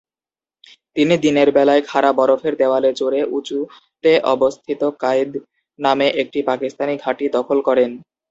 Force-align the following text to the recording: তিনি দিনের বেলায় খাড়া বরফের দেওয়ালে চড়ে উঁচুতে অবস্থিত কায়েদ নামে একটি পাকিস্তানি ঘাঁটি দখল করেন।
তিনি 0.95 1.15
দিনের 1.23 1.49
বেলায় 1.57 1.83
খাড়া 1.89 2.11
বরফের 2.19 2.53
দেওয়ালে 2.61 2.91
চড়ে 2.99 3.19
উঁচুতে 3.37 4.11
অবস্থিত 4.33 4.81
কায়েদ 5.01 5.31
নামে 5.79 6.07
একটি 6.21 6.39
পাকিস্তানি 6.49 6.93
ঘাঁটি 7.03 7.25
দখল 7.37 7.59
করেন। 7.67 7.91